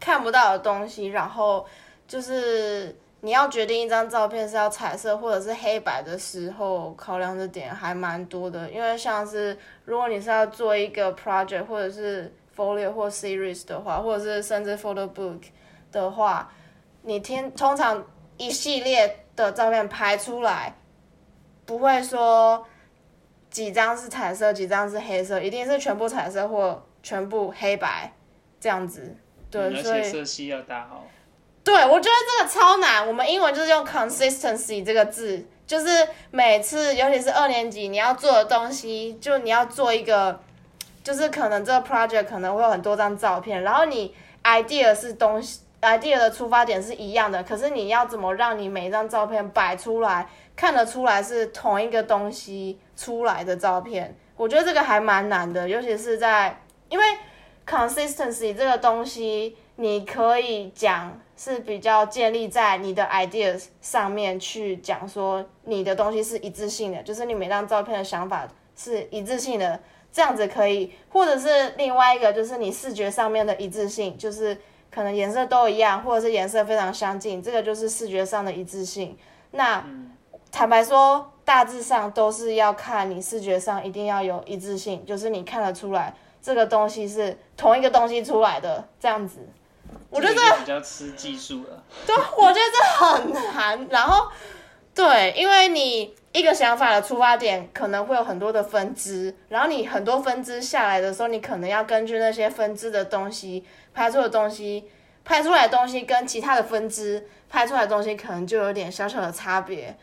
[0.00, 1.66] 看不到的东西，然后
[2.06, 2.96] 就是。
[3.20, 8.70] 你要决定一张照片是要彩色或者是黑白的时候，考量的点还蛮多的。
[8.70, 15.40] 因为像是如果你是要做一个 project 或者是 folio 或 series 的话，或者是甚至 photo book
[15.90, 16.52] 的话，
[17.02, 20.76] 你天通常一系列的照片拍出来，
[21.66, 22.64] 不会说
[23.58, 28.12] 几张是彩色，几张是黑色，一定是全部彩色或全部黑白
[28.60, 29.16] 这样子。
[29.50, 31.04] 对，所以色系要搭好。
[31.64, 33.04] 对，我觉得这个超难。
[33.04, 40.38] 我们英文就是用 consistency 这个字，就是每次，尤其是二年级，你要做的东西，就你要做一个，
[41.02, 54.12] 就是可能这个 project 可能会有很多张照片，然后你 idea 是东西，idea 的出发点是一样的，可是你要怎么让你每一张照片摆出来，看得出来是同一个东西出来的照片？
[54.36, 57.04] 我觉得这个还蛮难的，尤其是在因为
[57.64, 61.20] consistency 这个东西，你可以讲。
[61.40, 68.44] 是比较建立在你的 ideas 上面去讲说你的东西是一致性的，就是你每张照片的想法
[68.76, 69.78] 是一致性的，
[70.10, 74.58] 这样子可以，或者是另外一个就是你视觉上面的一致性，就是
[74.90, 79.16] 可能颜色都一样，或者是颜色非常相近，这个就是视觉上的一致性。
[79.52, 79.84] 那
[80.58, 89.38] 坦白说，大致上都是要看你视觉上一定要有一致性，就是你看得出来这个东西是同一个东西出来的这样子。
[90.10, 91.80] 我觉得比较吃技术了。
[92.04, 93.86] 对，我觉得这很难。
[93.88, 94.26] 然后，
[94.92, 104.90] 对，因为你一个想法的出发点可能会有很多的分支，然后你很多分支下来的时候，你可能要根据那些分支的东西拍出的东西，
[105.24, 109.96] 拍出来的东西跟其他的分支拍出来的东西可能就有点小小的差别。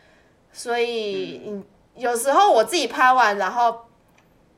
[0.56, 1.64] 所以，嗯
[1.94, 3.86] 有时候我自己拍完，然后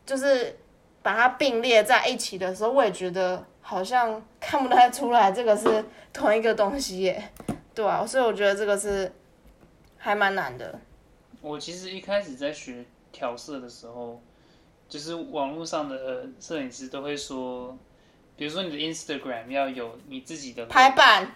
[0.06, 0.56] 就是
[1.02, 3.44] 把它并列在一起的时候，我也觉得。
[3.60, 7.30] 好像看不太出来，这个是同一个东西耶，
[7.74, 9.12] 对啊，所以我觉得这个是
[9.98, 10.80] 还蛮难的。
[11.42, 12.82] 我其实一开始在学
[13.12, 14.22] 调色的时候，
[14.88, 17.76] 就是网络上的摄影师都会说，
[18.38, 21.34] 比如说你的 Instagram 要有你自己的排版，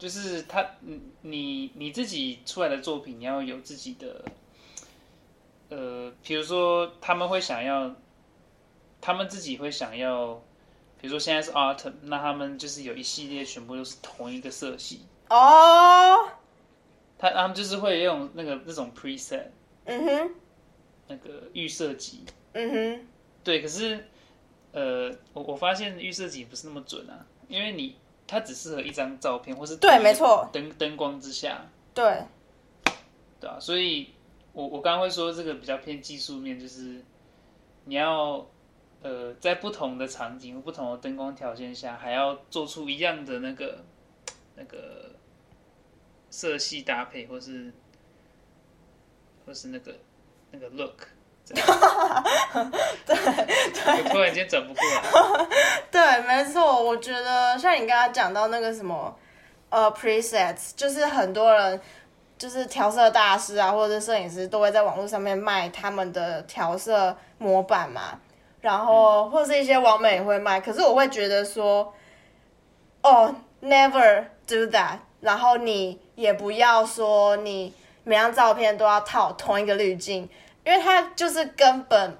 [0.00, 4.24] 就是他，你你你自己出来的作品你要有自己的，
[5.68, 7.94] 呃，比如说他们会想要，
[9.00, 10.42] 他们自己会想要。
[11.02, 16.28] 比如说现在是 autumn，那他们就是有一系列全部都是同一个色系哦。
[17.18, 19.46] 他他们就是会用那个那种 preset，
[19.86, 20.30] 嗯哼，
[21.08, 23.06] 那个预设集，嗯哼，
[23.42, 23.62] 对。
[23.62, 24.08] 可是
[24.72, 27.96] 呃，我我发现预设集不是那么准啊，因为你
[28.30, 32.22] 它只适合一张照片，或是对，没错，灯灯光之下，对，
[33.40, 33.58] 对啊。
[33.58, 34.14] 所以
[34.52, 37.02] 我我刚刚会说这个比较偏技术面，就是
[37.84, 38.46] 你要。
[39.02, 43.82] 呃，在不同的场景、不同的灯光条件下，还要做出一样的那个、
[44.54, 45.12] 那个
[46.28, 47.72] 色系搭配，或是
[49.46, 49.96] 或是那个
[50.50, 51.06] 那个 look，
[51.54, 53.16] 对
[53.74, 55.46] 对，突然间转不过来。
[55.90, 59.14] 对，没错，我觉得像你刚刚讲到那个什么
[59.68, 61.80] 呃 presets，就是很多人
[62.38, 68.18] 就是调色大师啊，或者是摄影师都会在网络上面卖他们的调色模板嘛。
[68.60, 71.94] 然后或者是一些网美也会卖，可是我会觉得说，
[73.02, 74.98] 哦，never do that。
[75.20, 77.72] 然后你也不要说你
[78.04, 80.28] 每张照片都要套同一个滤镜，
[80.64, 82.16] 因为它就是根本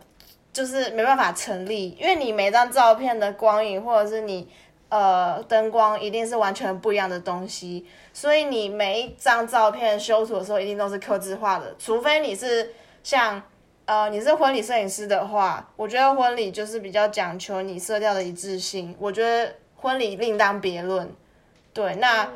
[0.53, 1.91] 就是没办法成立。
[2.01, 4.49] 因为你每张照片的光影或者是你
[4.89, 12.73] 呃灯光一定是完全不一样的东西，所以你每一张照片修图的时候一定都是刻字化的，除非你是
[13.03, 13.43] 像
[13.85, 21.11] 呃你是婚礼摄影师的话，我觉得婚礼就是比较讲求你色调的一致性，我觉得婚礼另当别论。
[21.73, 22.29] 对，那。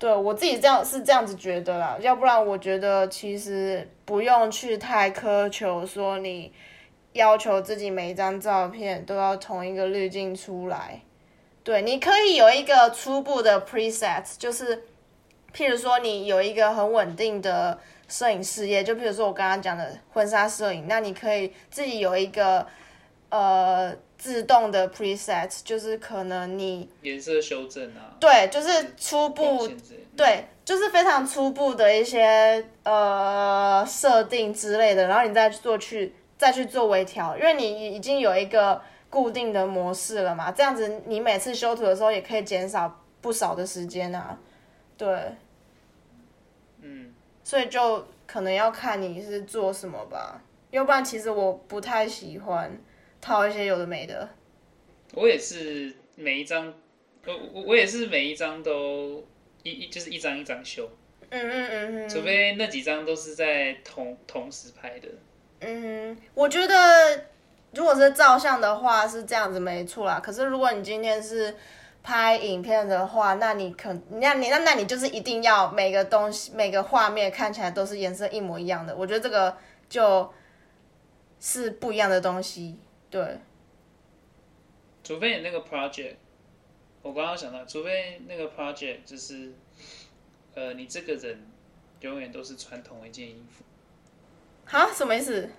[0.00, 6.50] 对我自己这样是这样子觉得啦，要不然我觉得其实不用去太苛求，说你
[7.12, 11.02] 要求自己每一张照片都要同一个滤镜出来。
[11.62, 14.84] 对，你可以有一个初步的 preset，就是
[15.54, 22.66] 譬如说你有一个很稳定的摄影事业，就譬如说我刚刚讲的婚纱摄影，那你可以自己有一个
[23.30, 23.96] 呃。
[24.20, 29.66] 自动的 preset 就是可能你颜色修正啊，对，就是初步，
[30.14, 44.38] 对，就是非常初步的一些呃设定之类的，然后你再做去再去做微调，因为你已经有一个固定的模式了嘛，这样子你每次修图的时候也可以减少不少的时间啊，
[44.98, 45.34] 对，
[46.82, 47.10] 嗯，
[47.42, 52.78] 所以就可能要看你是做什么吧，要不然其实我不太喜欢。
[53.20, 54.28] 套一些有的没的，
[55.14, 56.72] 我也是每一张，
[57.26, 59.24] 我我我也是每一张都
[59.62, 60.88] 一一就是一张一张修，
[61.28, 65.08] 嗯嗯嗯嗯，除非那几张都是在同同时拍的。
[65.60, 67.26] 嗯，我觉得
[67.74, 71.54] 如果是照相的话是这样子没错啦，可是如果你今天是
[72.02, 79.54] 拍影片的话，那你可那你那那你就是一定要每个东西每个画面看起来都是颜色一模一样的，我觉得这个
[79.90, 80.32] 就
[81.38, 82.78] 是不一样的东西。
[83.10, 83.38] 对，
[85.02, 86.14] 除非你那个 project，
[87.02, 89.52] 我刚刚想到，除非那个 project 就是，
[90.54, 91.44] 呃，你这个人
[92.02, 93.64] 永远都是穿同一件衣服。
[94.64, 94.92] 好？
[94.92, 95.50] 什么意思？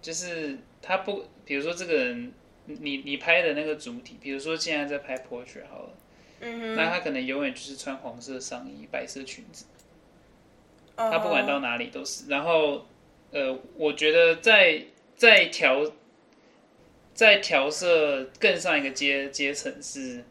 [0.00, 2.32] 就是他不，比如说这个人，
[2.66, 5.90] 你你拍的那个主体，比如说现在在拍 portrait 好了，
[6.42, 9.64] 嗯那他可能永远就是穿黄色上衣、白色裙子，
[10.94, 12.28] 他不管到哪里都是。
[12.28, 12.86] 然后，
[13.32, 14.84] 呃，我觉得在
[15.16, 15.92] 在调。
[17.18, 20.22] 在调色更上一个阶阶层是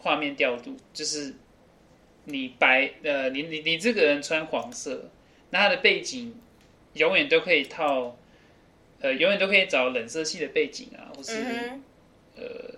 [0.00, 1.32] 画面调度，就是
[2.24, 5.08] 你白呃你你你这个人穿黄色，
[5.50, 6.34] 那他的背景
[6.94, 8.16] 永远都可以套，
[9.00, 11.32] 呃永远都可以找冷色系的背景啊，或是
[12.34, 12.74] 呃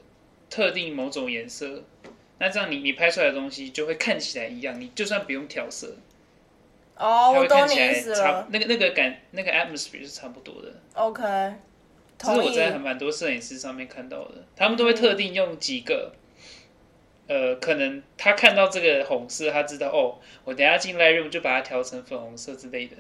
[0.51, 1.85] 特定某种颜色，
[2.39, 5.97] 那这样你你拍出来的东西就会看起来一样，你就算不用调色，
[6.97, 11.25] 哦，我懂你意思了，那个那个感那个 atmosphere 是差不多的，OK。
[12.19, 16.13] 这是我在蛮多摄影师上面看到的，他们都会特定用几个，
[17.29, 22.97] 呃，可能他看到这个红色，他知道哦，我等下进 Lightroom 就把它调成粉红色之类的。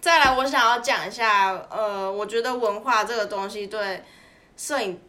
[0.00, 4.00] 再来，我想要讲一下，呃，我觉得文化这个东西对
[4.56, 5.00] 摄影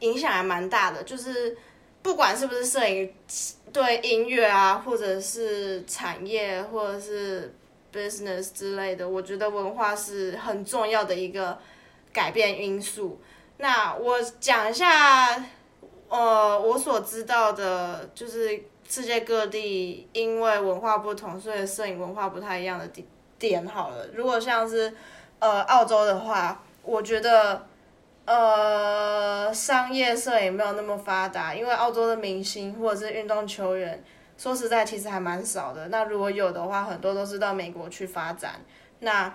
[0.00, 1.56] 影响还蛮大的，就是
[2.02, 3.10] 不管是不是摄影，
[3.72, 7.54] 对音乐啊，或者是产业，或者是
[7.90, 11.58] business 之类的，我觉得文化是很重要的一个。
[12.14, 13.20] 改变因素，
[13.56, 15.44] 那我讲一下，
[16.08, 23.04] 呃，我所知道的，就是世界各地因为文化不同，所以摄影文化不太一样的点
[23.36, 23.66] 点。
[23.66, 24.94] 好了，如果像是
[25.40, 27.66] 呃澳洲的话，我觉得
[28.26, 34.04] 呃商业摄影没有那么发达，因为澳洲的明星或者是运动球员，
[34.38, 35.88] 说实在其实还蛮少的。
[35.88, 38.60] 那如果有的话，很多都是到美国去发展。
[39.00, 39.34] 那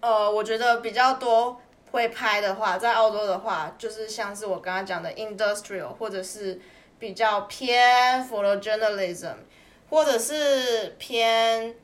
[0.00, 1.58] 呃，我觉得比较多。
[1.90, 6.60] 会拍的话，在澳洲的话，就是像是我刚刚讲的 industrial，或者是
[6.98, 9.34] 比较偏 photojournalism，
[9.90, 11.74] 或者是偏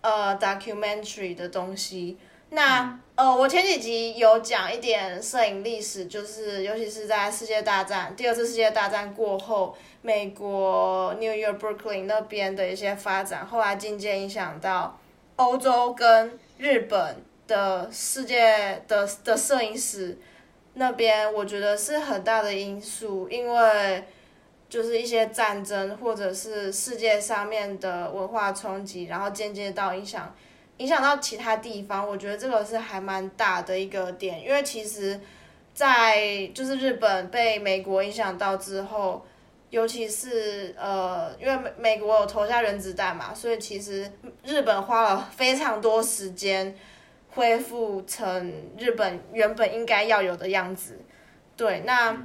[0.00, 2.18] 呃 documentary 的东西。
[2.50, 14.98] 那呃，我前几集有讲一点摄影历史，就是尤其是在世界大战、第二次世界大战过后，美国 New York Brooklyn 那边的一些发展，后来渐渐影响到
[15.36, 17.24] 欧洲跟日本。
[17.46, 20.18] 的世界的的摄影史
[20.74, 24.04] 那边，我觉得是很大的因素，因为
[24.68, 30.34] 就是一些战争或者是世界上面的文化冲击，然后间接到影响
[30.78, 35.20] 影响到其他地方，我觉得这个是还蛮大的一个点，因为其实，
[35.72, 39.24] 在就是日本被美国影响到之后，
[39.70, 44.10] 尤其是呃，因为美美国有投下原子弹嘛，所以其实
[44.42, 46.74] 日本花了非常多时间。
[47.34, 51.00] 恢复成日本原本应该要有的样子，
[51.56, 52.16] 对，那，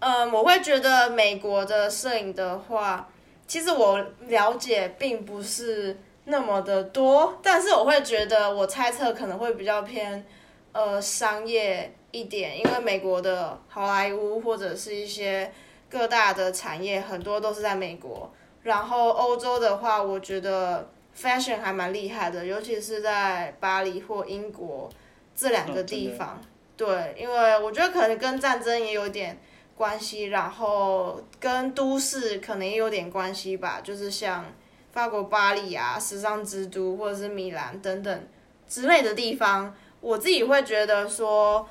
[0.00, 3.08] 嗯，我会觉得美国的摄影的话，
[3.46, 10.26] 其实我了解并不是那么的多，但是我会觉得，我猜测可能会比较偏，
[10.72, 15.52] 呃，商业一点，因为美国的好莱坞或者是一些
[15.88, 18.30] 各大的产业很多都是在美国，
[18.62, 20.90] 然后欧洲的话，我觉得
[21.20, 24.88] fashion 还蛮厉害的，尤其是在巴黎或英国
[25.34, 26.40] 这两个地方。
[26.76, 29.36] 对，因为我觉得可能跟战争也有点
[29.76, 34.44] 关系，然后跟都市可能也有点关系吧，就是像
[34.92, 38.28] 法国巴黎啊，时尚之都，或者是米兰等等
[38.68, 41.68] 之类的地方，我自己会觉得说，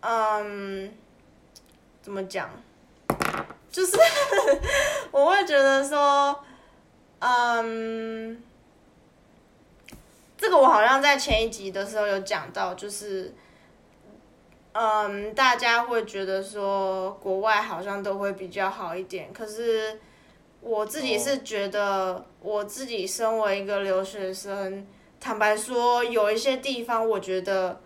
[0.00, 0.92] 嗯，
[2.02, 2.50] 怎么讲？
[3.70, 3.96] 就是
[5.10, 6.44] 我会觉得说，
[7.18, 8.42] 嗯，
[10.36, 13.32] 这个我好像在前一集的时候有讲到，就是，
[14.72, 20.00] 嗯，大家会觉得说国外好像都会比较好一点，可是
[20.60, 24.86] 我自己是觉得，我自己身为一个留学生，
[25.20, 27.80] 坦白说，有一些地方我觉得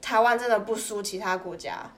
[0.00, 1.90] 台湾真的不输其他国家。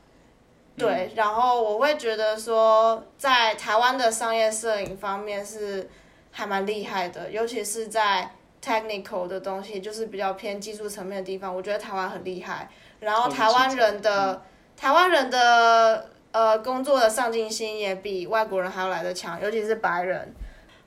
[0.76, 5.90] 对，然后我会觉得说，在台湾的商业摄影方面是
[6.30, 8.32] 还蛮厉害的，尤其是在
[8.62, 12.68] technical 的东西，就是比较偏技术层面的地方，我觉得台湾很厉害。
[13.00, 14.42] 然后台湾人的
[14.76, 20.34] 台湾人的呃工作的上进心也比外国人还要来得强，尤其是白人。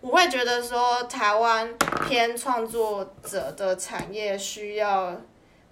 [0.01, 1.73] 我会觉得说，台湾
[2.07, 5.15] 偏创作者的产业需要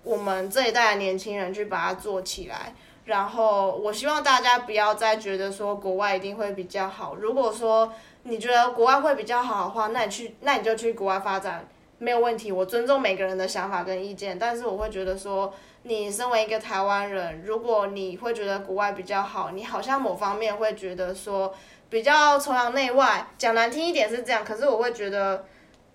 [0.03, 2.73] 我们这一代的年轻人去把它做起来。
[3.05, 7.15] 然后我希望大家不要再觉得说国外一定会比较好。
[7.15, 7.91] 如果说
[8.21, 11.67] 你觉得国外会比较好的话，那你去，那你就去国外发展，
[11.99, 12.51] 没有问题。
[12.51, 21.53] 我尊重每个人的想法跟意见，但是我会觉得说，你身为一个台湾人，如果你会觉得国外比较好，你好像某方面会觉得说
[21.89, 23.27] 比较崇洋内外。
[23.37, 25.45] 讲难听一点是这样，可是我会觉得，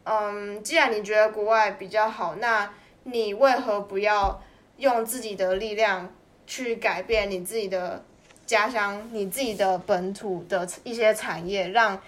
[0.04, 4.40] 嗯，既然你觉得国外比较好，那你为何不要
[4.76, 6.12] 用自己的力量？
[6.46, 8.04] 去改变你自己的
[8.44, 11.98] 家乡，你自己的本土的一些产业，让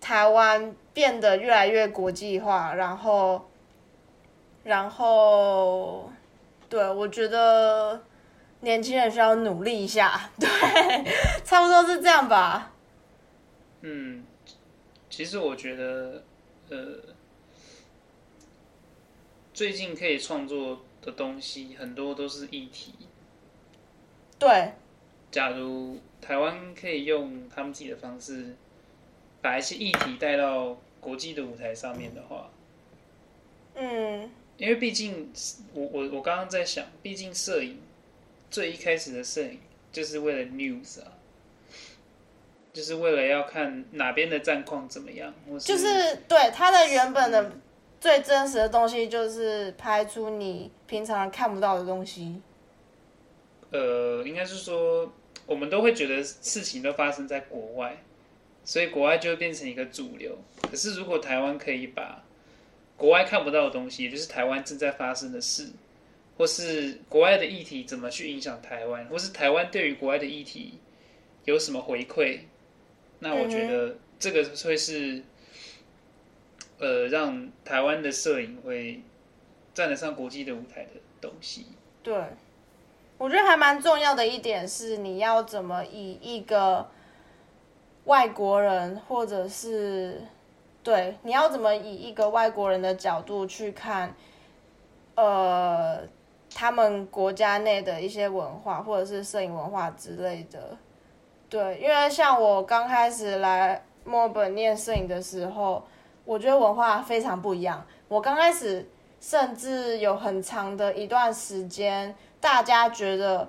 [0.00, 2.74] 台湾变得越来越国际化。
[2.74, 3.50] 然后，
[4.64, 6.10] 然后，
[6.68, 8.02] 对我觉得
[8.60, 10.48] 年轻人需要努力一下，对，
[11.44, 12.72] 差不多是这样吧。
[13.82, 14.24] 嗯，
[15.08, 16.22] 其实我觉得，
[16.68, 16.76] 呃，
[19.54, 22.94] 最近可以创作的东西很多都是议题。
[24.38, 24.72] 对，
[25.30, 28.54] 假如台湾可以用他们自己的方式，
[29.40, 32.50] 把一些议题带到国际的舞台上面的话，
[33.74, 35.32] 嗯，因为毕竟
[35.72, 37.78] 我我我刚刚在想，毕竟摄影
[38.50, 39.58] 最一开始的摄影
[39.90, 41.12] 就是为了 news 啊，
[42.72, 47.52] 就是为了要看哪边的战况怎么样，就是对它的原本的
[48.00, 52.40] 最真实的东西，就是拍出你平常看不到的东西。
[53.70, 55.12] 呃，应该是说，
[55.46, 58.02] 我们都会觉得事情都发生在国外，
[58.64, 60.38] 所以国外就会变成一个主流。
[60.62, 62.22] 可是，如果台湾可以把
[62.96, 65.70] 国外看不到的东西，也就是台湾正在发生的事，
[66.36, 70.78] 或是国外的议题怎么去影响台湾，或是台湾对于国外的议题
[71.44, 72.40] 有什么回馈，
[73.18, 75.22] 那我觉得这个会是，
[76.78, 79.00] 呃，让台湾的摄影会
[79.74, 80.90] 站得上国际的舞台的
[81.20, 81.66] 东西。
[82.02, 82.14] 对。
[83.18, 86.90] 我觉得还蛮重要的一点是，你要怎么以一个
[88.04, 90.20] 外国人，或者是
[90.82, 94.14] 对，你要怎么以一个外国人的角度去看，
[95.14, 96.00] 呃，
[96.54, 100.76] 他们国家内的一些文化，或者是摄影文化之类的。
[101.48, 105.82] 对，因为像我刚开始来墨尔本念摄影的时候，
[106.24, 107.84] 我觉得文化非常不一样。
[108.08, 108.88] 我刚开始
[109.20, 112.14] 甚至有很长的一段时间。
[112.40, 113.46] 大家觉得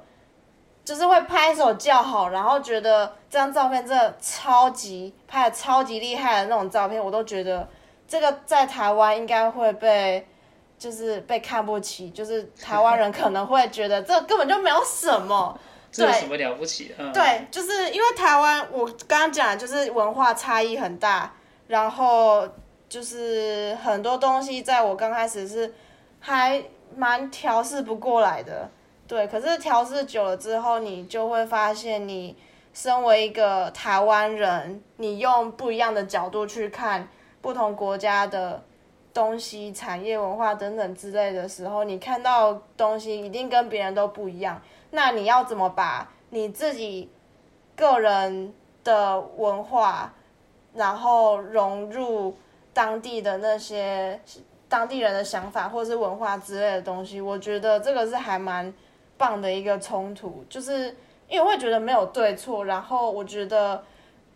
[0.84, 7.68] 就是会拍手叫好，然后觉得这张照片真的超级拍的超级厉害的那种照片，我都觉得
[8.08, 10.28] 这个在台湾应该会被
[10.80, 15.58] 就是被看不起，就是台湾人可能会觉得这根本就没有什么，
[15.92, 16.94] 这有什么了不起？
[17.14, 21.32] 对，就是因为台湾我刚刚讲就是文化差异很大，
[21.68, 22.48] 然后
[22.90, 25.72] 就是很多东西在我刚开始是
[26.20, 26.62] 还
[26.96, 28.70] 蛮调试不过来的。
[29.12, 32.34] 对，可是调试久了之后，你就会发现，你
[32.74, 37.06] 身为一个台湾人，你用不一样的角度去看
[37.42, 38.64] 不同国家的
[39.14, 44.62] 东西、产业、文化等等之类的时候，你看到东西一定跟别人都不一样。
[44.92, 47.12] 那你要怎么把你自己
[47.76, 50.14] 个人的文化，
[50.74, 52.38] 然后融入
[52.72, 54.18] 当地的那些
[54.70, 57.20] 当地人的想法或是文化之类的东西？
[57.20, 58.74] 我觉得这个是还蛮。
[59.22, 60.88] 棒的一个冲突，就是
[61.30, 63.84] 因为我会觉得没有对错，然后我觉得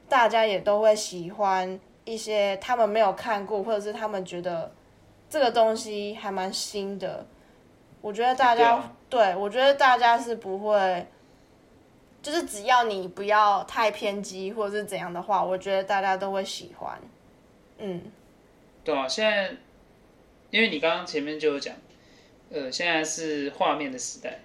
[0.08, 4.72] 大家也都会喜欢一些他们没有看过，或者是他们觉得
[5.28, 7.26] 这个东西还蛮新的。
[8.00, 11.08] 我觉得大家对我觉得大家是不会，
[12.22, 17.02] 就是只要你不要太偏激或者是怎样的话，我觉得大家都会喜欢。
[17.80, 18.04] 嗯，
[18.84, 19.50] 对啊，现在
[20.52, 21.76] 因为你刚刚前面就有讲，
[22.52, 24.40] 呃，现在是画面的时代，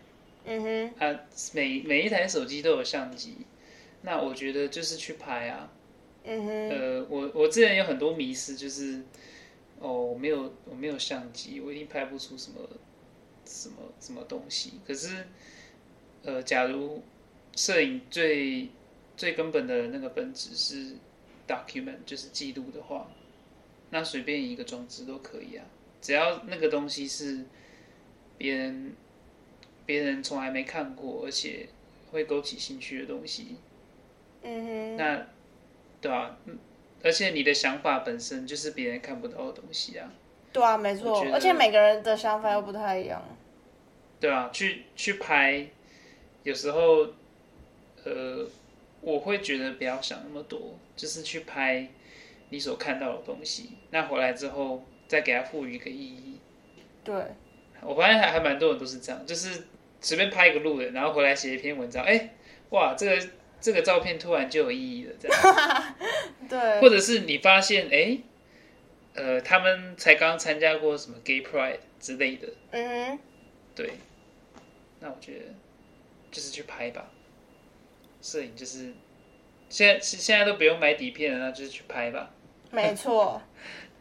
[0.45, 1.21] 嗯哼，它
[1.53, 3.37] 每每一台手机都有相机，
[4.03, 5.71] 那我觉得就是去拍啊，
[6.25, 9.03] 嗯哼，呃，我我之前有很多迷失，就是
[9.79, 12.59] 哦，我没有我没有相机，我一定拍不出什么
[13.45, 14.75] 什么什么东西。
[14.87, 15.27] 可是，
[16.23, 17.03] 呃，假如
[17.55, 18.69] 摄影最
[19.17, 20.97] 最根本的那个本质是
[21.47, 23.11] document，就是记录的话，
[23.91, 25.67] 那随便一个装置都可以啊，
[26.01, 27.45] 只要那个东西是
[28.39, 28.95] 别人
[29.91, 31.67] 别人从来没看过，而且
[32.13, 33.57] 会勾起兴趣的东西，
[34.41, 35.27] 嗯哼，那
[36.01, 36.57] 对啊，嗯
[37.03, 40.09] 而且你的想法本身就是别人看不到的东西啊，
[40.53, 43.21] 对啊，没错而且每个人的想法又不太一样。
[44.21, 45.67] 对啊，去去拍，
[46.45, 47.09] 有时候，
[48.05, 48.47] 呃，
[49.01, 51.89] 我会觉得不要想那么多，就是去拍
[52.51, 56.39] 你所看到的东西，那回来之后再给它赋予一个意义。
[57.03, 57.17] 对，
[57.83, 59.65] 我发现还还蛮多人都是这样，就是
[60.01, 62.31] 随便拍一个路人，然后回来写一篇文章，哎，
[62.71, 63.29] 哇，这个
[63.61, 65.95] 这个照片突然就有意义了，这样。
[66.49, 68.19] 对，或者是你发现，哎，
[69.15, 73.19] 呃，他们才刚参加过什么 Gay Pride 之类的，嗯哼，
[73.75, 73.93] 对，
[75.01, 75.45] 那我觉得
[76.31, 77.11] 就是去拍吧，
[78.23, 78.93] 摄影就是
[79.69, 82.31] 现在现在都不用买底片了，那就是去拍吧。
[82.71, 83.41] 没错。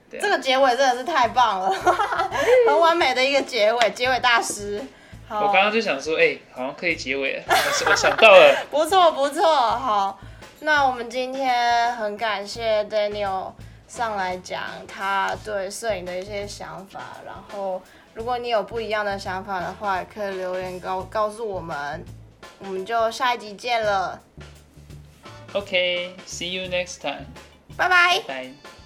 [0.10, 1.70] 对啊这个结尾真的是太棒了，
[2.68, 4.82] 很完美的一个结尾，结尾大师。
[5.30, 7.44] 好，我刚刚就想说，哎、好像可以结尾了，
[7.88, 10.20] 我想到了， 不错不错，好，
[10.62, 13.52] 那我们今天很感谢 Daniel
[13.88, 17.80] 上来讲他对摄影的一些想法，然后
[18.16, 22.04] 如果你有不一样的想法的话，也可以留言告告诉我们，
[22.58, 24.20] 我们就下一集见了
[25.54, 27.26] ，OK，see、you next time，
[27.78, 27.88] 拜。
[27.88, 28.20] 拜。
[28.28, 28.79] 拜。